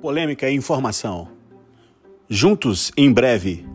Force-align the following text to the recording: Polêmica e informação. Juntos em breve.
Polêmica 0.00 0.48
e 0.48 0.54
informação. 0.54 1.28
Juntos 2.26 2.90
em 2.96 3.12
breve. 3.12 3.69